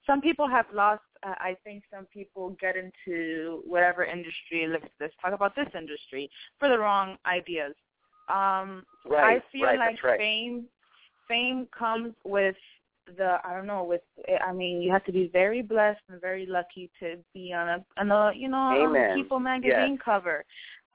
[0.06, 5.14] some people have lost uh, I think some people get into whatever industry let's let's
[5.22, 7.74] talk about this industry for the wrong ideas.
[8.30, 10.20] Um Right, I feel right, like right.
[10.20, 10.66] fame
[11.28, 12.56] fame comes with
[13.18, 14.02] the I don't know with
[14.46, 17.86] I mean you have to be very blessed and very lucky to be on a
[18.00, 19.16] on a you know Amen.
[19.16, 20.44] People magazine cover.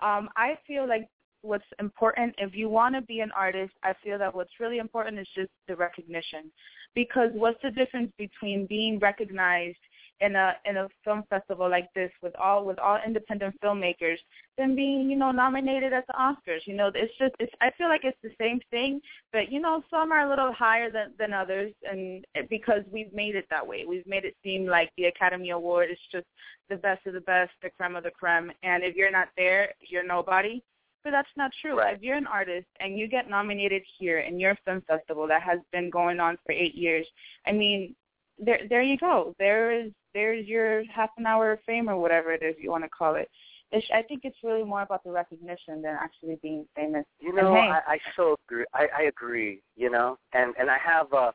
[0.00, 1.08] Um I feel like
[1.42, 2.34] what's important.
[2.38, 5.50] If you want to be an artist i feel that what's really important is just
[5.68, 6.50] the recognition.
[6.94, 9.78] Because what's the difference between being recognized
[10.20, 14.18] in a in a film festival like this with all with all independent filmmakers
[14.56, 16.60] than being you know nominated at the oscars?
[16.66, 19.00] You know it's just it's i feel like it's the same thing
[19.32, 23.34] but you know some are a little higher than than others and because we've made
[23.34, 23.84] it that way.
[23.86, 26.26] We've made it seem like the academy award is just
[26.68, 29.72] the best of the best the creme of the creme and if you're not there
[29.80, 30.62] you're nobody
[31.04, 31.78] but that's not true.
[31.78, 31.94] Right.
[31.94, 35.58] If you're an artist and you get nominated here in your film festival that has
[35.72, 37.06] been going on for eight years,
[37.46, 37.94] I mean,
[38.38, 39.34] there there you go.
[39.38, 42.84] There is there's your half an hour of fame or whatever it is you want
[42.84, 43.30] to call it.
[43.72, 47.06] It's, I think it's really more about the recognition than actually being famous.
[47.20, 48.66] You know, hey, I, I so agree.
[48.74, 49.62] I, I agree.
[49.76, 51.32] You know, and and I have uh,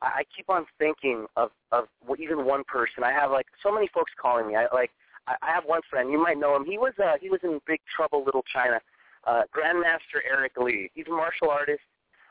[0.00, 1.84] I I keep on thinking of of
[2.18, 3.04] even one person.
[3.04, 4.56] I have like so many folks calling me.
[4.56, 4.90] I like
[5.26, 6.10] I I have one friend.
[6.10, 6.64] You might know him.
[6.64, 8.80] He was uh he was in Big Trouble Little China.
[9.26, 10.90] Uh, Grandmaster Eric Lee.
[10.94, 11.80] He's a martial artist.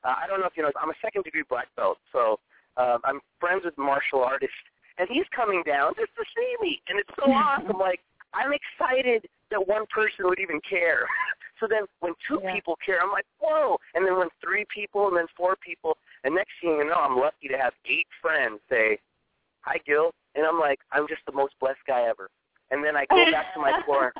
[0.04, 0.72] Uh, I don't know if you know.
[0.82, 2.40] I'm a second degree black belt, so
[2.78, 4.56] uh, I'm friends with martial artists,
[4.98, 7.78] and he's coming down just to see me, and it's so awesome.
[7.80, 8.02] Like
[8.34, 11.06] I'm excited that one person would even care.
[11.60, 12.54] so then when two Yeah.
[12.54, 13.78] people care, I'm like, whoa.
[13.96, 17.18] And then when three people, and then four people, and next thing you know, I'm
[17.18, 19.00] lucky to have eight friends say,
[19.62, 22.30] "Hi, Guil," and I'm like, I'm just the most blessed guy ever.
[22.72, 24.14] And then I go back to my corner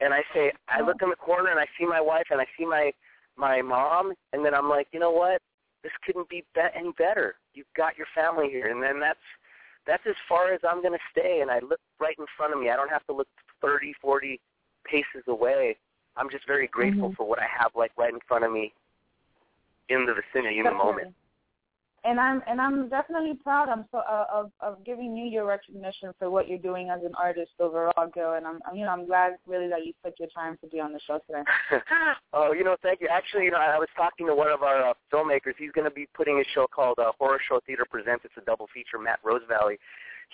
[0.00, 2.46] and I say, I look in the corner and I see my wife and I
[2.58, 2.92] see my
[3.36, 5.42] my mom, and then I'm like, you know what?
[5.82, 7.34] This couldn't be, be- any better.
[7.52, 9.18] You've got your family here, and then that's
[9.86, 11.40] that's as far as I'm going to stay.
[11.42, 12.70] And I look right in front of me.
[12.70, 13.28] I don't have to look
[13.60, 14.40] thirty, forty
[14.84, 15.76] paces away.
[16.16, 17.16] I'm just very grateful Mhm.
[17.16, 18.72] for what I have like right in front of me
[19.88, 21.14] in the vicinity in the moment.
[22.06, 23.70] And I'm and I'm definitely proud.
[23.70, 27.12] I'm so uh, of of giving you your recognition for what you're doing as an
[27.18, 28.36] artist overall, Guil.
[28.36, 30.80] And I'm I'm- you know I'm glad really that you took your time to be
[30.80, 31.42] on the show today.
[32.34, 33.08] oh, you know, thank you.
[33.10, 35.54] Actually, you know, I was talking to one of our uh, filmmakers.
[35.56, 38.24] He's going to be putting a show called uh, Horror Show Theater Presents.
[38.26, 38.98] It's a double feature.
[38.98, 39.78] Matt Rosevalley.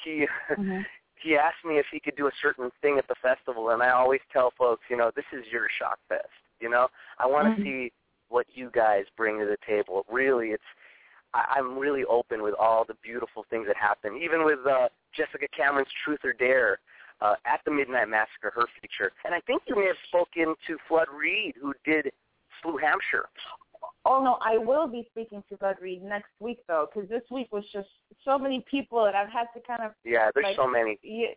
[0.05, 0.85] He Mhm.
[1.23, 3.91] he asked me if he could do a certain thing at the festival, and I
[3.91, 6.29] always tell folks, you know, this is your shock fest.
[6.59, 7.65] You know, I want to Mhm.
[7.65, 7.93] see
[8.29, 10.05] what you guys bring to the table.
[10.11, 10.65] Really, it's
[11.35, 14.19] I, I'm really open with all the beautiful things that happen.
[14.23, 16.79] Even with uh, Jessica Cameron's Truth or Dare
[17.21, 20.77] uh, at the Midnight Massacre, her feature, and I think you may have spoken to
[20.89, 22.11] Flood Reed, who did
[22.63, 23.27] Slew Hampshire.
[24.05, 27.49] Oh no, I will be speaking to Bud Reed next week though, because this week
[27.53, 27.89] was just
[28.25, 30.99] so many people that I've had to kind of Yeah, there's Like- so many.
[31.03, 31.29] yeah,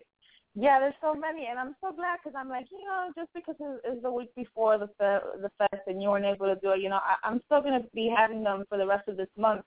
[0.56, 3.56] yeah, there's so many, and I'm so glad because I'm like, you know, just because
[3.60, 6.71] it's, it's the week before the fe- the fest and you weren't able to do
[6.71, 9.29] it, you know, I, I'm still gonna be having them for the rest of this
[9.38, 9.63] month.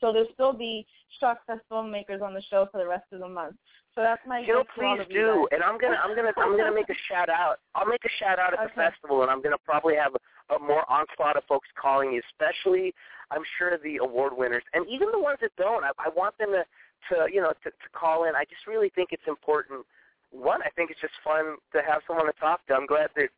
[0.00, 0.86] So there'll still be
[1.18, 3.56] Shock Fest filmmakers on the show for the rest of the month.
[3.94, 5.48] So that's my You know, gift to all please do.
[5.50, 7.58] And I'm gonna, I'm gonna, I'm gonna make a shout out.
[7.74, 10.58] I'll make a shout out at the festival, and I'm gonna probably have a, a
[10.58, 12.94] more onslaught of folks calling you, especially
[13.30, 15.84] I'm sure the award winners, and even the ones that don't.
[15.84, 16.64] I, I want them to,
[17.10, 18.34] to, you know, to, to call in.
[18.34, 19.84] I just really think it's important.
[20.30, 22.74] One, I think it's just fun to have someone to talk to.
[22.74, 23.28] I'm glad that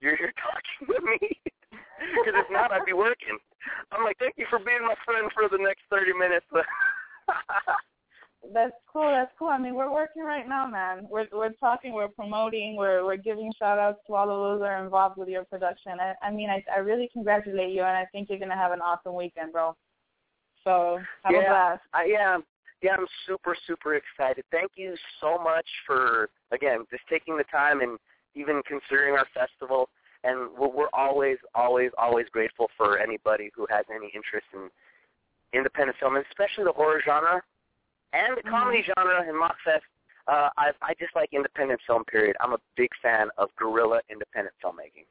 [0.00, 1.40] you're here talking to me.
[1.98, 3.36] Because if not, I'd be working.
[3.92, 6.46] I'm like, thank you for being my friend for the next 30 minutes.
[8.54, 9.10] That's cool.
[9.10, 9.48] That's cool.
[9.48, 11.06] I mean, we're working right now, man.
[11.10, 11.92] We're we're talking.
[11.92, 12.76] We're promoting.
[12.76, 15.92] We're we're giving shout outs to all of those that are involved with your production.
[16.00, 18.80] I, I mean, I I really congratulate you, and I think you're gonna have an
[18.80, 19.76] awesome weekend, bro.
[20.64, 21.48] So have a Yeah.
[21.48, 21.82] blast.
[21.92, 22.44] I am.
[22.80, 24.44] Yeah, I'm super, super excited.
[24.52, 27.98] Thank you so much for again just taking the time and
[28.34, 29.90] even considering our festival.
[30.24, 34.68] And we're, we're always, always, always grateful for anybody who has any interest in
[35.52, 37.42] independent film, and especially the horror genre
[38.12, 39.86] and the comedy genre in Mockfest.
[40.26, 42.04] Uh, I, I just like independent film.
[42.04, 42.36] Period.
[42.40, 45.06] I'm a big fan of guerrilla independent filmmaking.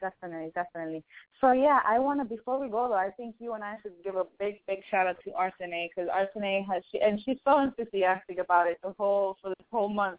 [0.00, 1.04] Definitely, definitely.
[1.40, 3.92] So yeah, I want to before we go though, I think you and I should
[4.02, 7.58] give a big, big shout out to Arsene because Arsene has she and she's so
[7.60, 10.18] enthusiastic about it the whole for this whole month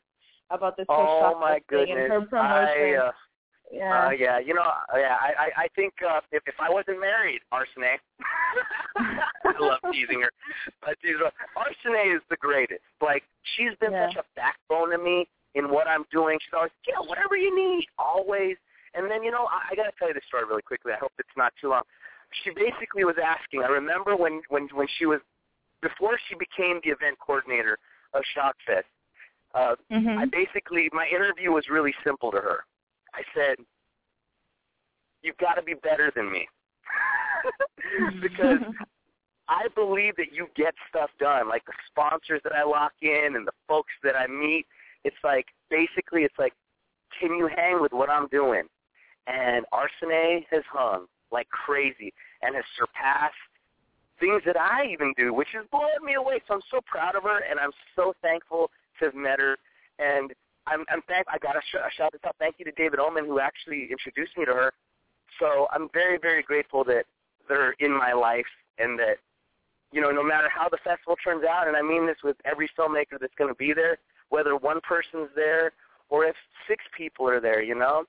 [0.52, 1.98] about this whole Oh my Fest thing goodness!
[2.04, 3.00] and her promotion.
[3.00, 3.12] I, uh,
[3.74, 4.06] yeah.
[4.08, 7.00] Uh, yeah, you know, uh, yeah, I, I, I think uh, if, if I wasn't
[7.02, 7.98] married, Arsene,
[8.98, 10.30] I love teasing her.
[10.82, 11.32] Her.
[11.58, 12.82] Arsene is the greatest.
[13.02, 13.24] Like,
[13.56, 14.10] she's been Yeah.
[14.10, 16.38] such a backbone to me in what I'm doing.
[16.44, 18.58] She's always, yeah, whatever you need, always.
[18.94, 20.94] And then, you know, I, I got to tell you this story really quickly.
[20.94, 21.82] I hope it's not too long.
[22.44, 23.62] She basically was asking.
[23.64, 25.20] I remember when when when she was
[25.82, 27.78] before she became the event coordinator
[28.14, 28.90] of Shockfest.
[29.54, 30.18] Uh, Mhm.
[30.18, 32.66] I basically my interview was really simple to her.
[33.14, 33.58] I said,
[35.22, 36.48] "You've got to be better than me,"
[38.22, 38.60] because
[39.50, 41.50] I believe that you get stuff done.
[41.50, 44.66] Like the sponsors that I lock in and the folks that I meet.
[45.04, 46.54] It's like basically, it's like,
[47.20, 48.64] can you hang with what I'm doing?
[49.28, 53.36] And Arsene has hung like crazy and has surpassed
[54.20, 56.42] things that I even do, which has blown me away.
[56.48, 59.58] So I'm so proud of her, and I'm so thankful to have met her.
[60.00, 60.32] And
[60.68, 61.26] I'm, I'm thank.
[61.32, 62.36] I got to sh- shout this out.
[62.40, 64.74] Thank you to David Oman, who actually introduced me to her.
[65.40, 67.06] So I'm very, very grateful that
[67.50, 68.46] they're in my life,
[68.78, 69.18] and that
[69.92, 72.70] you know, no matter how the festival turns out, and I mean this with every
[72.78, 73.98] filmmaker that's going to be there,
[74.30, 75.72] whether one person's there
[76.10, 76.36] or if
[76.68, 78.06] six people are there, you know.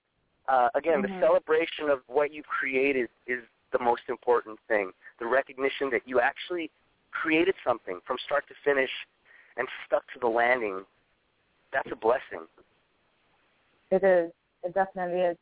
[0.49, 1.09] Uh, again, Mhm.
[1.09, 4.93] the celebration of what you created is the most important thing.
[5.19, 6.71] The recognition that you actually
[7.11, 8.91] created something from start to finish
[9.57, 10.87] and stuck to the landing.
[11.75, 12.47] That's a blessing.
[13.91, 14.31] It is.
[14.63, 15.37] It definitely is.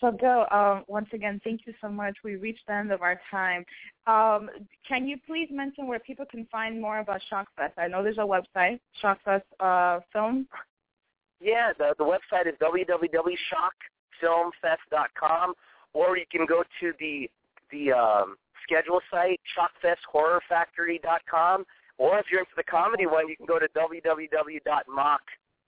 [0.00, 2.16] So, Go, um, once again, thank you so much.
[2.24, 3.64] We reached the end of our time.
[4.06, 4.50] Um,
[4.86, 7.78] can you please mention where people can find more about Shockfest?
[7.78, 10.48] I know there's a website, Shockfest uh, Film.
[11.40, 15.54] Yeah, the the website is www.shockfilmfest.com,
[15.92, 17.30] or you can go to the
[17.70, 21.66] the um, schedule site shockfesthorrorfactory.com,
[21.98, 23.68] or if you're into the comedy one, you can go to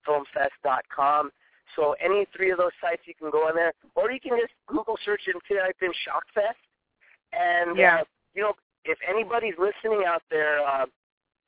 [0.07, 1.31] www.mockfilmfest.com.
[1.75, 4.53] So any three of those sites you can go on there, or you can just
[4.67, 6.63] Google search and type in Shockfest.
[7.33, 8.01] And Yeah.
[8.01, 8.05] uh,
[8.35, 8.55] you know,
[8.85, 10.87] if anybody's listening out there, uh,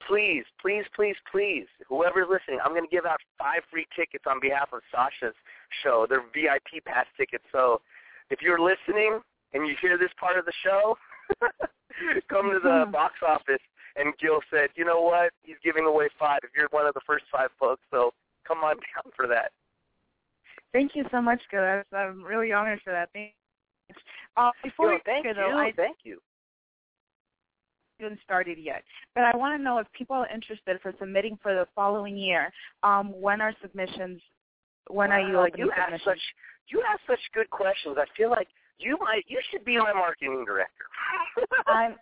[0.01, 4.41] please, please, please, please, whoever's listening, I'm going to give out five free tickets on
[4.41, 5.35] behalf of Sasha's
[5.83, 6.07] show.
[6.09, 7.45] They're VIP pass tickets.
[7.53, 7.81] So
[8.31, 9.21] if you're listening
[9.53, 10.99] and you hear this part of the show,
[12.29, 13.63] come to the box office.
[13.97, 15.33] And Guil said, you know what?
[15.43, 17.83] He's giving away five if you're one of the first five folks.
[17.91, 18.13] So
[18.49, 19.53] come on down for that.
[20.73, 21.83] Thank you so much, Guil.
[21.95, 23.11] I'm really honored for that.
[23.13, 23.35] Thanks.
[24.37, 25.43] Uh, before Yo, we thank get you.
[25.43, 26.19] though, I thank you.
[28.01, 28.83] haven't started yet,
[29.15, 32.53] but I want to know if people are interested for submitting for the following year.
[32.83, 34.21] Um, when are submissions?
[34.89, 36.21] When are you Wow, opening you ask such
[36.69, 37.97] you ask such good questions.
[37.99, 40.85] I feel like you might you should be my marketing director.
[41.67, 41.97] I'm,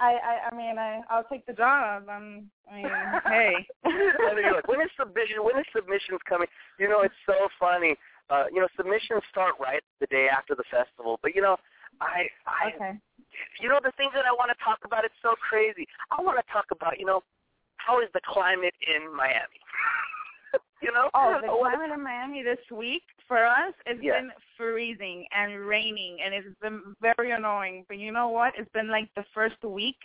[0.00, 2.04] I, I, I mean, I, I'll take the job.
[2.08, 2.86] I'm, I mean,
[3.26, 3.52] hey.
[3.84, 5.42] You're like, when is submission?
[5.42, 6.48] When is submissions coming?
[6.78, 7.96] You know, it's so funny.
[8.30, 11.18] Uh, you know, submissions start right the day after the festival.
[11.22, 11.56] But you know,
[12.00, 12.92] I, I, okay.
[13.60, 15.04] you know, the things that I want to talk about.
[15.04, 15.86] It's so crazy.
[16.10, 17.22] I want to talk about, you know,
[17.76, 19.58] how is the climate in Miami?
[20.82, 21.08] You know?
[21.14, 24.20] Oh, the climate in Miami this week for us, it's Yeah.
[24.20, 27.84] been freezing and raining, and it's been very annoying.
[27.88, 28.54] But you know what?
[28.56, 29.96] It's been like the first week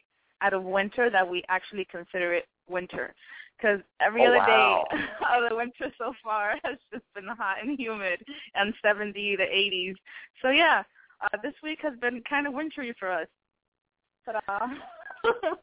[0.42, 3.14] out of winter that we actually consider it winter,
[3.58, 4.86] because every Oh, other wow.
[4.92, 4.98] day
[5.38, 8.24] of the winter so far has just been hot and humid
[8.56, 9.96] and 70 to 80s.
[10.42, 10.84] So yeah,
[11.22, 13.28] uh, this week has been kind of wintry for us.
[14.26, 14.68] Ta-da.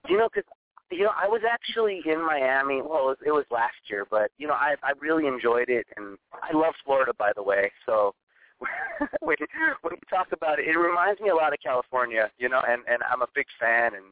[0.08, 0.44] You know, 'cause
[0.90, 2.82] you know, I was actually in Miami.
[2.82, 5.86] Well, it was, it was last year, but you know, I I really enjoyed it,
[5.96, 7.70] and I love Florida, by the way.
[7.86, 8.14] So
[9.20, 9.36] when
[9.82, 12.30] when you talk about it, it reminds me a lot of California.
[12.38, 14.06] You know, and and I'm a big fan, and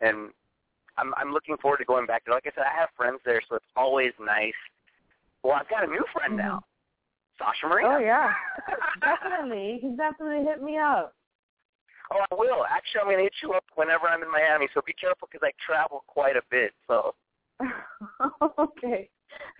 [0.00, 0.30] and
[0.96, 2.34] I'm I'm looking forward to going back there.
[2.34, 4.54] Like I said, I have friends there, so it's always nice.
[5.42, 6.48] Well, I've got a new friend mm-hmm.
[6.48, 6.64] now,
[7.38, 7.96] Sasha Marina.
[7.96, 8.32] oh yeah,
[9.00, 9.74] definitely.
[9.74, 11.14] You can definitely hit me up.
[12.12, 12.66] Oh, I will.
[12.66, 15.46] Actually, I'm going to hit you up whenever I'm in Miami, so be careful because
[15.46, 16.72] I travel quite a bit.
[16.86, 17.14] So
[18.58, 19.08] okay.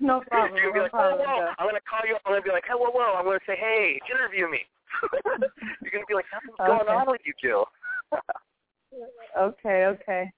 [0.01, 0.57] No problem.
[0.57, 1.29] You're gonna No be like, whoa, problem.
[1.29, 1.41] whoa.
[1.47, 1.53] Joe.
[1.59, 2.23] I'm gonna call you up.
[2.27, 3.15] I'm gonna be like, hey, whoa, whoa.
[3.17, 4.67] I'm gonna say, hey, interview me.
[5.83, 7.67] You're gonna be like, something's going on with you, Jill.
[9.39, 10.33] Okay, okay.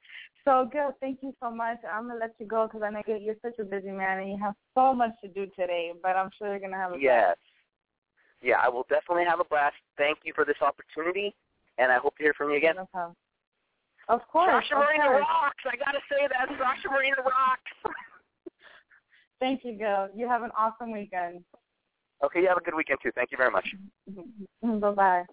[0.45, 1.79] So, Guil, thank you so much.
[1.91, 4.39] I'm gonna let you go because I know you're such a busy man and you
[4.43, 5.93] have so much to do today.
[6.03, 7.37] But I'm sure you're gonna have a yes.
[8.43, 9.77] Yeah, I will definitely have a blast.
[9.97, 11.33] Thank you for this opportunity,
[11.79, 12.77] and I hope to hear from you again.
[12.77, 13.17] No problem.
[14.09, 14.51] Of course.
[14.51, 15.25] Sasha of Marina course.
[15.29, 15.65] rocks.
[15.67, 16.49] I gotta say that.
[16.59, 17.73] Sasha Marina rocks.
[19.41, 20.09] Thank you, Guil.
[20.15, 21.45] You have an awesome weekend.
[22.25, 23.11] okay, you have a good weekend too.
[23.15, 23.69] Thank you very much.
[24.63, 25.25] Bye bye.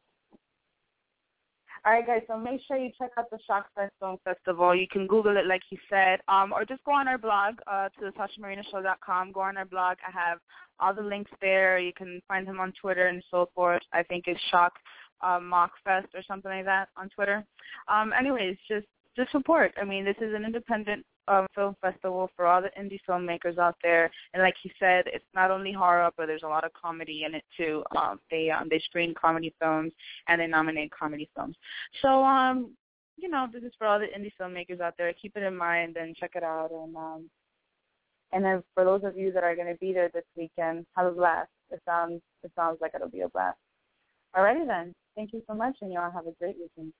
[1.85, 2.21] All right, guys.
[2.27, 4.75] So make sure you check out the Shockfest Film Festival.
[4.75, 7.87] You can Google it, like he said, um, or just go on our blog uh,
[7.89, 9.31] to the SashaMarinaShow.com.
[9.31, 9.97] Go on our blog.
[10.05, 10.39] I have
[10.79, 11.79] all the links there.
[11.79, 13.81] You can find him on Twitter and so forth.
[13.93, 14.73] I think it's Shock
[15.21, 17.45] uh, Mockfest or something like that on Twitter.
[17.87, 19.73] Um, anyways, just just support.
[19.79, 23.75] I mean, this is an independent um, film festival for all the indie filmmakers out
[23.83, 24.09] there.
[24.33, 27.35] And like he said, it's not only horror, but there's a lot of comedy in
[27.35, 27.83] it too.
[27.95, 29.93] Um, they um, they screen comedy films
[30.27, 31.55] and they nominate comedy films.
[32.01, 32.71] So um,
[33.17, 35.13] you know, this is for all the indie filmmakers out there.
[35.13, 36.71] Keep it in mind and check it out.
[36.71, 37.29] And um,
[38.31, 41.07] and then for those of you that are going to be there this weekend, have
[41.07, 41.49] a blast.
[41.71, 43.57] It sounds it sounds like it'll be a blast.
[44.35, 44.93] Alrighty then.
[45.19, 46.93] Thank you so much, and y'all have a great weekend.